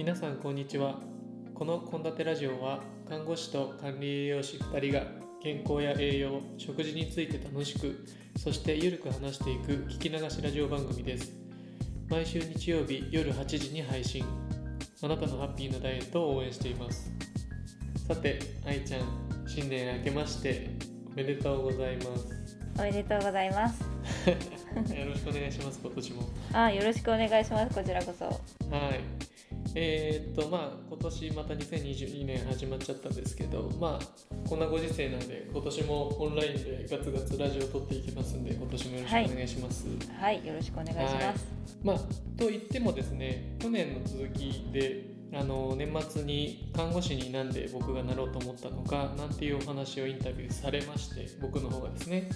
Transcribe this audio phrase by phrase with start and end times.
[0.00, 0.98] 皆さんこんにちは
[1.54, 5.04] この献立ラジオは看護師と管理栄養士2人が
[5.42, 8.06] 健康や栄養食事について楽しく
[8.38, 11.34] そしてゆるく話していく聞き流しラジオ番組です
[12.08, 14.24] 毎週日曜日夜8時に配信
[15.02, 17.12] あなたのハッピーなダイエットを応援しています
[18.08, 19.02] さて愛ちゃん
[19.46, 20.70] 新年明けまして
[21.12, 23.82] おめでとうございますおめでとうございます。
[24.96, 26.22] よろしくお願いします今年も
[26.54, 27.74] あ、よろしくお願いします。
[27.74, 28.24] こちらこそ。
[28.24, 29.29] はい。
[29.74, 39.86] えーっとまあ今年また2022年始まっちゃったんですけどまあこんなご時世なんで今年もオンラインでガツガツラジオを撮っていきますんで今年もよろしくお願いします。
[40.18, 41.46] はい、よろしくお願いします。
[41.84, 41.98] まあ
[42.38, 52.28] と言ってもですね去年の続きであの年末に看護師になんで僕がなろうと思ったのかなんていうお話をインタビューされまして僕の方がですね。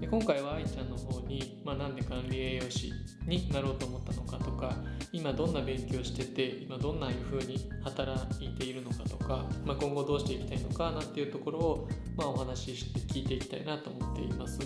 [0.00, 2.90] で今回は愛ちゃんの方に、まあ、なんで管理栄養士
[3.26, 4.74] になろうと思ったのかとか
[5.12, 14.60] 今どんな勉強してて今どんないう風に働いているのかとか、まあ、今後どうしていきたいのかなんていうところを、まあ、お話しして聞いていきたいなと思っています。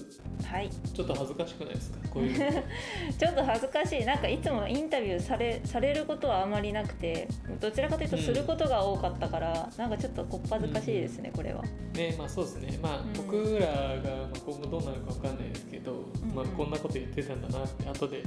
[0.44, 2.08] はい、ちょっと恥ずかしくないですか？
[2.10, 2.62] こういうの。
[3.18, 4.04] ちょっと恥ずかしい。
[4.04, 7.26] なんかいつもインタビューされされることはあまりなくて、
[7.60, 11.62] どちらかというとすることが多かったから、なんかちょっとこっぱずかしいですね、これは。
[11.94, 12.78] ねまあそうですね。
[12.82, 15.96] まあ、うん僕らがまあ今後どうなるかわかんないですけど、ん。
[16.34, 18.22] まあ、こんなこと言ってたんだなって後で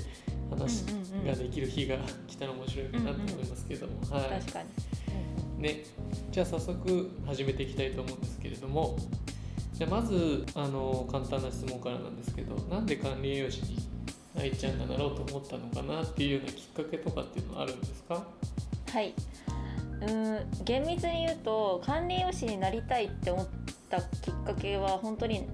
[0.50, 4.30] 話うんうんうんができる日が来たら面白いかなと思いますけども、はい。
[4.40, 4.60] 確か
[5.58, 5.64] に。
[5.64, 5.84] ね、
[6.32, 8.98] じゃあ早速始めていきたいと思うんですけれども。
[9.74, 13.78] じゃあまずあの簡単な質問からなんですけどなんで管理栄養士に
[14.36, 18.26] 愛ちゃんがなろうと思ったのかなっていうようなきっかけとかっていうのはあるんですか？
[18.92, 19.14] はい。
[20.02, 23.48] うん厳密に言うと管理栄養士になりたいって思っ
[23.90, 25.48] たきっかけは本当に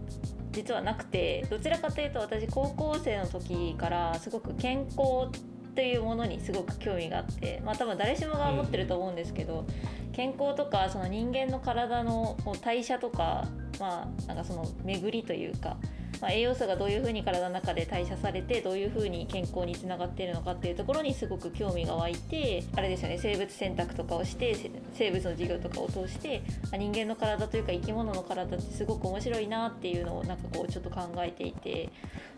[0.52, 9.66] 実はなくてどちらかというと私高校生の時からすごく健康っていうものにすごく興味があってまあ多分誰しもが持ってると思うんですけど、
[10.12, 13.48] 健康とかその人間の体の代謝とか
[13.80, 15.78] まあなんかその巡りというか、
[16.24, 24.56] まあ、栄養素がどういうふうに体の中で代謝されてどういうふうに健康につながっているのかっていうところにすごく興味が湧いてあれですよね生物選択とかをして
[24.94, 26.42] 生物の授業とかを通して
[26.72, 31.90] 人間の体というか生き物の体ってすごく面白いなっていうのをなんかこうちょっと考えていて、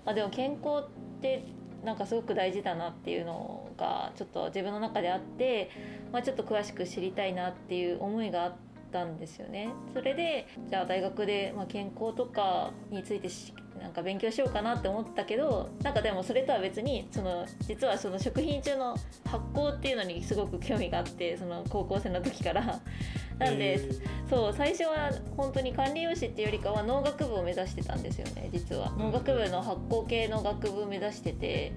[0.03, 1.45] まあ、でも健康って
[1.83, 5.69] なんかすごく大事だなっていうのがちょっと自分の中であって、
[6.11, 9.69] まあ、ちょっと詳しく知りたいなっていう思いがあってたんですよね。
[9.93, 18.95] それでじゃあ大学で、まあ、健康とかについてしなんか勉強しようかなって思ったけどなんかでもそれとは別にその実はその食品中の
[19.25, 22.79] 発酵っていうのにすごく興味があってその高校生の時から。
[23.37, 31.73] なんで、えーそう最初は本当に管理栄養士っていうよりかは農学部を目指してたんですよね実は農学部の発酵系の学部を目指してて、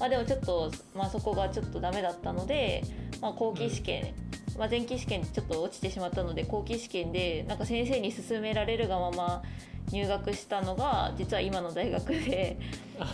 [0.00, 2.82] まあ、でもちょっと、まあ、そこがちょっとダメだったので、
[3.20, 4.14] まあ、後期試験、
[4.58, 9.42] まあ、前期試験ちょっと落ちてしまったので後期試験でなんか先生に勧められるがまま
[9.90, 12.56] 入学したのが実は今の大学で。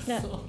[0.07, 0.41] そう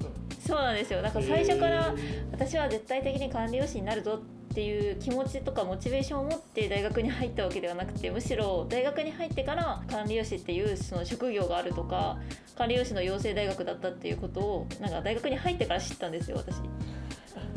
[0.46, 1.02] そうなんですよ。
[1.02, 4.20] なんか最初からえ私は絶対的に管理栄養士になるぞ
[4.50, 12.18] っていう気持ちとかモチベーションを持って大学に入ったわけではなくてむしろ大学に入ってから管理栄養士っていうその職業があるとか
[12.58, 16.56] 管理栄養士の養成大学だったっていうことをなんか大学に入ってから知ったんですよ私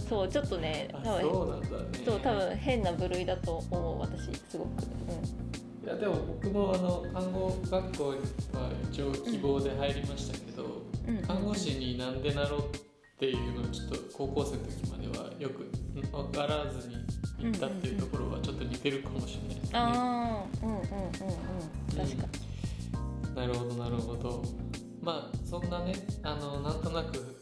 [0.07, 2.05] そうちょっとねあ多分そうなんだね。
[2.05, 8.19] そう多分変な部類だと思う私すごく、ういやでも僕もあの看護学校に
[8.53, 10.63] は一応希望で入りましたけど、
[11.11, 12.79] んうん、看護師になんでなろうっ
[13.19, 15.69] ていうのをちょっと高校生の時まではよく
[16.11, 16.95] 分からずに
[17.39, 19.79] 行ったっていうところはちょっと似てるかもしれないですね。
[19.79, 20.87] ああうんうんうんうん。
[21.97, 22.27] 確か
[23.31, 23.35] に。
[23.35, 24.43] なるほどなるほど。
[25.01, 27.35] まあそんなねあのなんとなく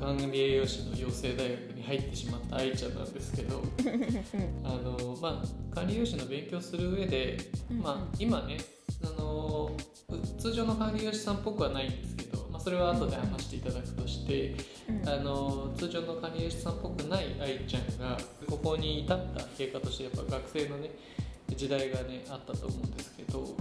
[0.00, 3.62] 管理栄養士の養成大学に入ってしまった愛ちゃんなんですけど
[4.64, 7.36] あのまあ管理栄養士の勉強する上で、
[7.70, 8.58] うんまあ今ね
[9.02, 9.70] あの
[10.10, 14.54] う通常の管理栄養士さんっぽくはないんですけど、まあ、それは後で話していただくとして、
[14.88, 15.08] うん。
[15.08, 18.18] あの通常の管理栄養士さんっぽくない愛ちゃんが
[18.48, 20.90] ここに至った経過としてやっぱ学生のね
[21.56, 23.56] 時代がねあったと思うんですけど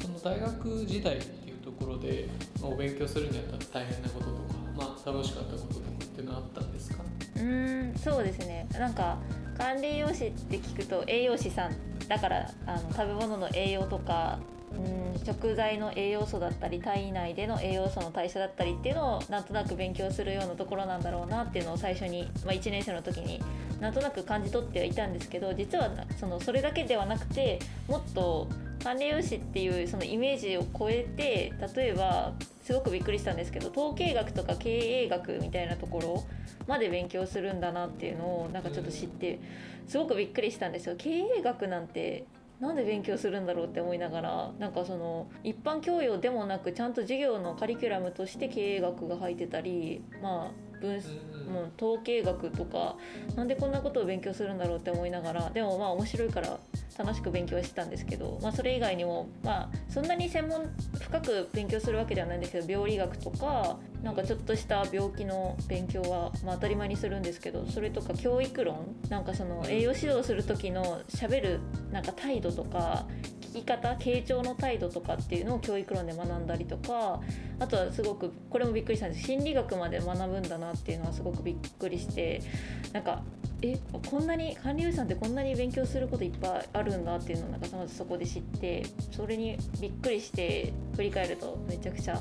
[0.00, 2.28] その大学時代っていうところで
[2.60, 4.38] まあお勉強するにあたって大変なこととか、
[4.76, 7.04] まあ、楽しかったこととかっていうのはあったんですか？
[7.40, 8.66] うーんそうですね。
[8.72, 9.18] なんか
[9.58, 11.76] 管理栄養士って聞くと栄養士さん
[12.08, 14.38] だからあの食べ物の栄養とか
[14.72, 15.10] うん。
[15.24, 23.40] 食材の栄養素だったり体内での栄養素の代謝だったりっていうのをなんとなく勉強するようなところなんだろうなっていうのを最初に、まあ、1年生の時に
[23.80, 27.58] なんとなく感じ取ってはいたんですけど実はなそのそれだけではなくて
[27.88, 28.48] もっと
[28.82, 32.32] 管理栄養士っていうそのイメージを超えて例えば
[32.62, 34.70] すごくびっくりしたんですけど統計学とか経
[35.04, 36.24] 営学みたいなところ
[36.66, 39.40] まで勉強するんだなっていうのをなんかちょっと知って
[39.86, 40.94] すごくびっくりしたんですよ。
[40.96, 42.24] 経営学なんて
[42.60, 51.00] なんで勉強するんだろうって思いながらなんかその一般教養でもなくちゃんと授業のカリキュラムとして経営学が入ってたりまあ分
[51.50, 52.96] もう統計学とか
[53.34, 56.58] なんでこんなことを勉強するんだろうって思いながらでもまあ面白いから
[57.00, 60.68] 楽しく勉強してたんですけど、まあ、それ以外にも、まあ、そんなに専門
[61.00, 71.60] 深く勉強するわけではないんですけど病理学とかなんかちょっとした病気の勉強は、まあ、当たり前にするんですけどそれとか教育論なんかその栄養指導する時のしゃべる
[71.90, 73.06] なんか態度とか
[73.40, 77.20] 聞き方傾聴の態度とかっていうのを教育論で学んだりとか
[77.58, 79.26] あとはすごくこれもびっくりしたんです。
[79.26, 82.42] 心理学まで学ぶんだなっていうのはすごくびっくりして
[82.92, 83.22] なんか
[83.62, 83.78] え
[84.10, 92.20] こんなに管理栄養士さんってこんなに勉強することいっぱいあるんだっていうのをなんかまずそこで知ってそれにびっくりして振り返るとめちゃくちゃ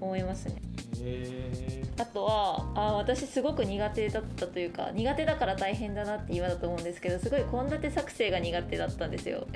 [0.00, 0.56] 思いますね。
[1.96, 9.46] あとはあ私すごく苦手だったというか苦手だから大変だなって今だと思うんですけどすごい献立作成が苦手だったんですよ。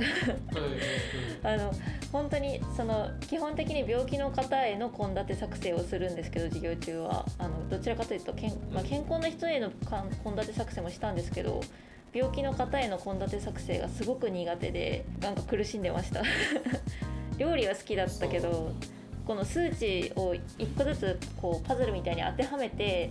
[1.42, 1.72] あの
[2.12, 7.24] 本当にその基本的に病気の方への献立作成をするんですけど授業中は。
[7.38, 11.60] あのどちらかというとけん、まあ、健康な人への献立作成もしたんですけど
[12.12, 16.22] 病気の方への献立作成がすごく苦手でなんか苦しんでました。
[17.38, 18.72] 料理は好きだったけど
[19.28, 23.10] この数値を1個ずつこうパズルみたいに当てはめて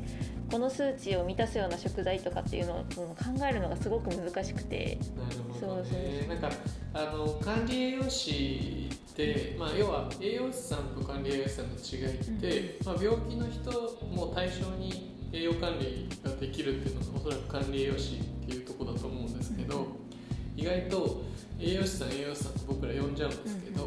[0.51, 4.97] この数値を満たすような食材とかっていうのを考えるのがすごく難しくて。
[5.15, 6.49] なるほど、ね、そうそうなんか
[6.95, 13.71] あの管理栄養士って、まあ、要は栄養士さんと管理栄養士さんの違いって、うん、まあ、病気の人
[14.07, 19.85] も対象に栄養管理ができるっていうのがおそらく管理栄養士っていうところだと思うんですけど、うん、
[20.55, 21.21] 意外と
[21.59, 23.86] 栄養士さん栄養士さんって僕ら呼んじゃうんですけど、う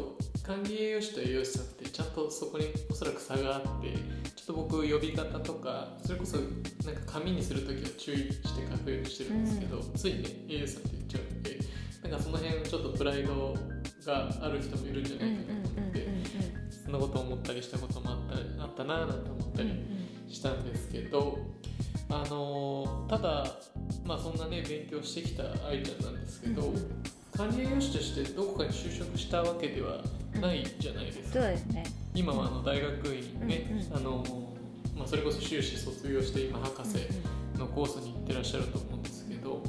[0.51, 3.93] 管理栄養士と栄養士さんってちゃんとそこにおそらく差があって
[4.35, 11.59] ちょっと僕呼び方とかそれこそなんか紙にする時は注意して書くようにしてるんですけど、うん、ついね栄養士さんって言っちゃうんで
[12.03, 13.55] なんかその辺ちょっとプライド
[14.05, 16.07] がある人もいるんじゃないかなと思って
[16.83, 19.69] そんなこと思ったりしたこともあったあったななんて思ったり
[20.27, 21.39] したんですけど。
[22.13, 23.47] あのただ
[24.05, 26.73] まあそんなね勉強してきた愛ちゃんなんですけど、
[27.37, 30.03] 管理栄養士としてどこかに就職したわけでは
[30.39, 31.83] ないじゃないですか、そうですね。
[32.13, 34.23] 今はあの大学院ね、うんうん、あの
[34.97, 36.97] まあ、それこそ修士卒業して今博士
[37.57, 39.63] のコースに行ってらっしゃると思うんですけど、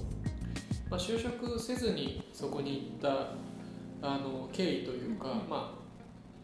[0.91, 3.29] まあ、就職せずにそこに行った
[4.07, 5.75] あの経緯というか、ま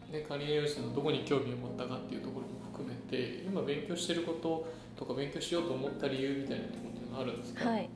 [0.09, 4.65] あね、管理栄養士のどこに興味を持ったかっていうところも含めて今勉強してること
[4.95, 7.89] とか勉強しようと思った理由みたいなところっていうのはあるんですか、はい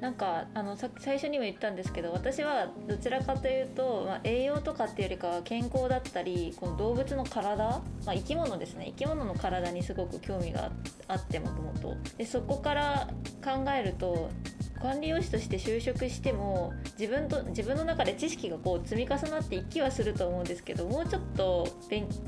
[0.00, 7.66] なんかあのさ最初にも言ったんですけど私はどちらかというと、まあ、栄養とかっていうよりかは健康だったりこの動物の体、
[8.06, 8.86] まあ、生き物ですね。
[8.96, 10.70] 生き物の体にすごく興味が
[11.08, 11.96] あってもともと。
[12.16, 13.08] でそこから
[13.44, 14.30] 考えると
[14.80, 21.66] 管理栄養士として就職しても自分と自分の中で知識がこう積み重なっていきはすると思うんですけどもうちょっと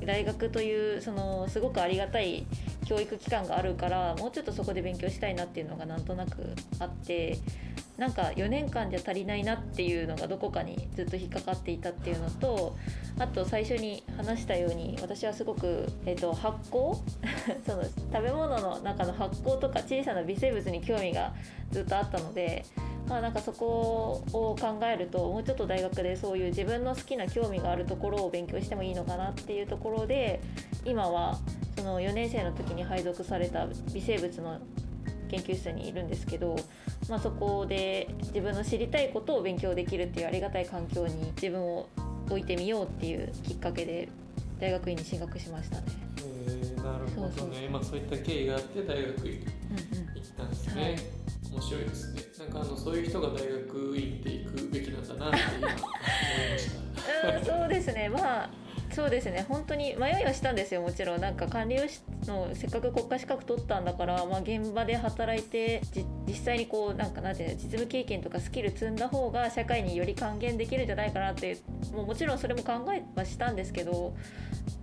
[0.05, 2.47] 大学というそのすごくありがたい
[2.91, 7.39] 教育機関があるからもうちょっとそこで勉強したいなっていうのがなんとなくあって
[7.97, 12.77] なんか4年間じゃ足りないなっていうのがどこかにずっと引っかかっていたっていうのと
[13.21, 16.99] あと最初に話したように私はすごく、えー、と発酵？
[17.65, 21.33] その食べ物の中の発酵とか小さな微生物に興味が
[21.71, 22.65] ずっとあったので。
[23.11, 30.41] まあ、なんかそこを考えるともうちょっと大学でそういう自分の好きな興味があるところを勉強してもいいのかなっていうところで
[30.85, 31.37] 今は
[31.77, 34.61] その4年生の時に配属された微生物の
[35.29, 36.55] 研究室にいるんですけど、
[37.09, 41.89] まあ、そこで自分の知りたいことを勉強できるっていうありがたい環境に自分を
[42.29, 44.09] 置いてみようっていうきっかけで
[44.61, 45.83] 大学院に進学しましたね。
[46.19, 47.69] えー、なるほどね。
[47.69, 49.41] まあ、そういった経緯があって大学院
[50.15, 50.73] 行ったんですね。
[50.75, 51.21] うんうんはい。
[51.53, 57.37] 面白いですねなんかあのそういう人が大学院って行くべきなんだなって思いました。
[57.37, 58.09] うんそうですね。
[58.09, 58.51] まあ
[59.01, 59.47] そうですね。
[59.49, 60.83] 本当に迷いはしたんですよ。
[60.83, 61.21] もちろん。
[61.23, 65.81] なんか管理栄養士のせっかく国家資格取ったんだから、まあ、現場で働いて
[66.29, 71.57] 実際にこうなんかなんていうの実務経験とかスキル積んだ方が社会により還元できるんじゃないかなって
[71.95, 74.15] もうもちろんそれも考えはしたんですけど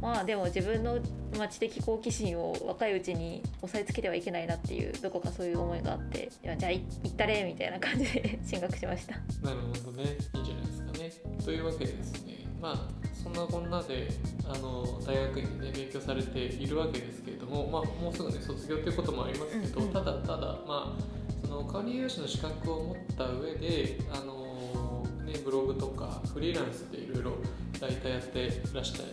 [0.01, 0.97] まあでも自分の、
[1.37, 9.15] まあ、知的好奇心を若いうちに押さえつけてはいけないなっていうどこかそういう思いがあってじゃあ行ったれみたいな感じで 進学しました。
[9.43, 10.17] なるほどね。
[10.33, 11.35] いいじゃないですかね。
[11.45, 14.07] というわけですねまあそんなこんなで
[14.45, 19.87] あの大学院で、ね、勉強されているわけですけれども、まあ、もうすぐね卒業ということもありますけど、うん。
[19.87, 27.31] うん、ただただまあその管理栄養士の資格を持った上であの、ね、ブログとかフリーランスでいろいろ
[27.79, 29.03] 大体やってらした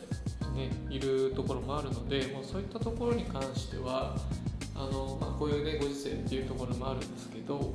[0.53, 4.17] ねいるところもあるのでもうそういったところに関しては
[4.75, 7.75] あの、まあ、こういうねご時世っていうところもあるんですけど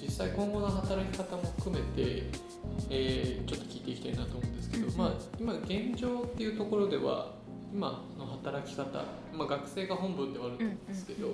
[0.00, 2.22] 実際今後の働き方も含めて、
[2.90, 4.98] えーちょっと聞いていきたいなと思うんですけど、うんうん。
[4.98, 7.32] まあ、今現状っていうところでは
[7.72, 9.04] 今の働き方、
[9.34, 11.28] まあ、学生が本文ではあると思うんですけど、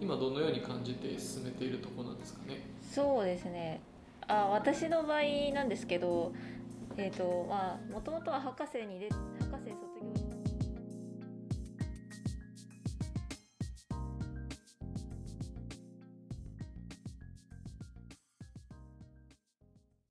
[0.00, 2.66] 今どのように感じて進めているところなんですかね？
[2.80, 3.80] そうですね。
[4.28, 5.22] あ私の場合
[5.54, 6.32] なんですけど
[6.96, 9.89] えっ、とまあもともとは博士にで博士卒